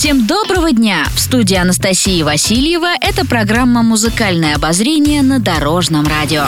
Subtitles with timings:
[0.00, 1.04] Всем доброго дня!
[1.14, 6.44] В студии Анастасии Васильева это программа «Музыкальное обозрение» на Дорожном радио.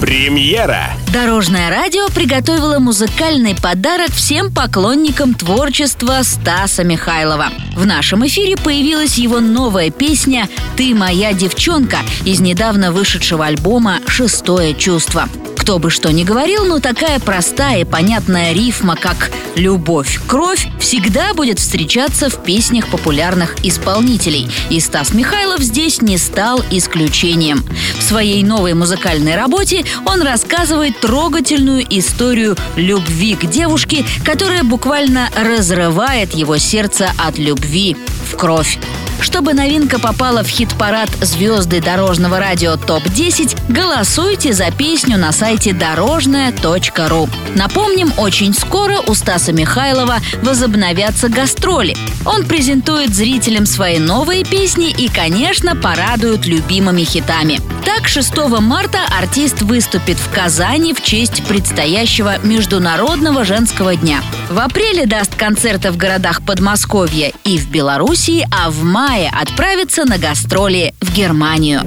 [0.00, 0.90] Премьера!
[1.12, 7.48] Дорожное радио приготовило музыкальный подарок всем поклонникам творчества Стаса Михайлова.
[7.74, 14.74] В нашем эфире появилась его новая песня «Ты моя девчонка» из недавно вышедшего альбома «Шестое
[14.74, 15.28] чувство».
[15.62, 21.34] Кто бы что ни говорил, но такая простая и понятная рифма, как «любовь, кровь» всегда
[21.34, 24.50] будет встречаться в песнях популярных исполнителей.
[24.70, 27.64] И Стас Михайлов здесь не стал исключением.
[27.96, 36.34] В своей новой музыкальной работе он рассказывает трогательную историю любви к девушке, которая буквально разрывает
[36.34, 37.96] его сердце от любви
[38.32, 38.80] в кровь.
[39.22, 47.28] Чтобы новинка попала в хит-парад «Звезды дорожного радио ТОП-10», голосуйте за песню на сайте дорожная.ру.
[47.54, 51.96] Напомним, очень скоро у Стаса Михайлова возобновятся гастроли.
[52.26, 57.60] Он презентует зрителям свои новые песни и, конечно, порадует любимыми хитами.
[57.84, 64.20] Так, 6 марта артист выступит в Казани в честь предстоящего Международного женского дня.
[64.52, 70.18] В апреле даст концерты в городах Подмосковья и в Белоруссии, а в мае отправится на
[70.18, 71.80] гастроли в Германию.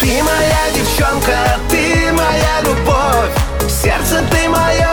[0.00, 3.30] Ты моя девчонка, ты моя любовь,
[3.82, 4.90] сердце ты мое,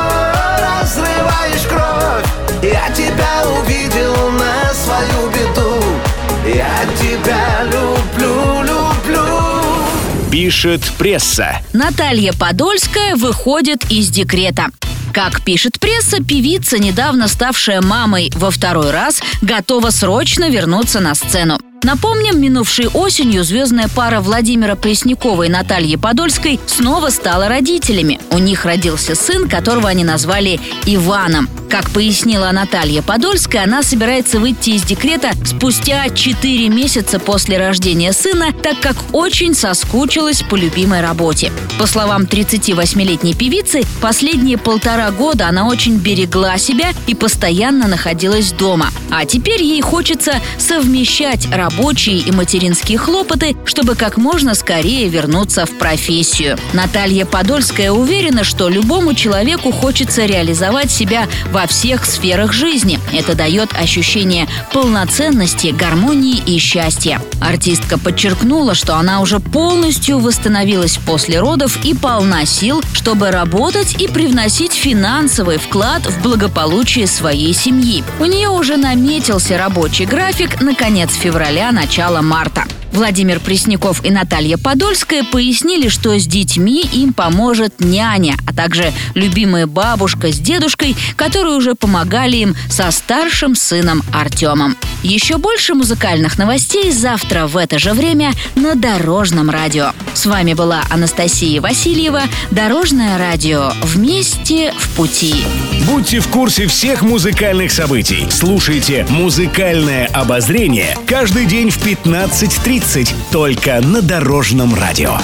[0.61, 2.25] разрываешь кровь.
[2.63, 5.83] Я тебя увидел на свою беду,
[6.55, 10.31] я тебя люблю, люблю.
[10.31, 11.57] Пишет пресса.
[11.73, 14.67] Наталья Подольская выходит из декрета.
[15.13, 21.59] Как пишет пресса, певица, недавно ставшая мамой во второй раз, готова срочно вернуться на сцену.
[21.83, 28.19] Напомним, минувшей осенью звездная пара Владимира Преснякова и Натальи Подольской снова стала родителями.
[28.31, 31.47] У них родился сын, которого они назвали Иваном.
[31.73, 38.53] Как пояснила Наталья Подольская, она собирается выйти из декрета спустя 4 месяца после рождения сына,
[38.53, 41.51] так как очень соскучилась по любимой работе.
[41.79, 48.91] По словам 38-летней певицы, последние полтора года она очень берегла себя и постоянно находилась дома.
[49.09, 55.75] А теперь ей хочется совмещать рабочие и материнские хлопоты, чтобы как можно скорее вернуться в
[55.79, 56.55] профессию.
[56.73, 62.99] Наталья Подольская уверена, что любому человеку хочется реализовать себя во всех сферах жизни.
[63.11, 67.21] Это дает ощущение полноценности, гармонии и счастья.
[67.41, 74.07] Артистка подчеркнула, что она уже полностью восстановилась после родов и полна сил, чтобы работать и
[74.07, 78.03] привносить финансовый вклад в благополучие своей семьи.
[78.19, 82.65] У нее уже наметился рабочий график на конец февраля, начало марта.
[82.93, 89.65] Владимир Пресняков и Наталья Подольская пояснили, что с детьми им поможет няня, а также любимая
[89.65, 94.77] бабушка с дедушкой, которые уже помогали им со старшим сыном Артемом.
[95.01, 99.91] Еще больше музыкальных новостей завтра в это же время на Дорожном радио.
[100.13, 102.21] С вами была Анастасия Васильева.
[102.51, 103.73] Дорожное радио.
[103.81, 105.35] Вместе в пути.
[105.87, 108.27] Будьте в курсе всех музыкальных событий.
[108.29, 112.82] Слушайте «Музыкальное обозрение» каждый день в 15.30
[113.31, 115.17] только на Дорожном радио.